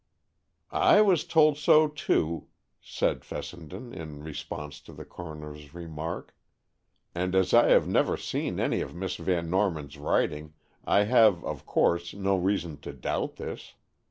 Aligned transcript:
"I 0.71 1.01
was 1.01 1.25
told 1.27 1.59
so, 1.59 1.87
too," 1.87 2.47
said 2.81 3.23
Fessenden, 3.23 3.93
in 3.93 4.23
response 4.23 4.79
to 4.81 4.93
the 4.93 5.05
coroner's 5.05 5.75
remark, 5.75 6.35
"and 7.13 7.35
as 7.35 7.53
I 7.53 7.67
have 7.67 7.87
never 7.87 8.17
seen 8.17 8.59
any 8.59 8.81
of 8.81 8.95
Miss 8.95 9.17
Van 9.17 9.51
Norman's 9.51 9.99
writing, 9.99 10.55
I 10.83 11.03
have, 11.03 11.45
of 11.45 11.67
course, 11.67 12.15
no 12.15 12.35
reason 12.35 12.77
to 12.77 12.93
doubt 12.93 13.35
this. 13.35 13.75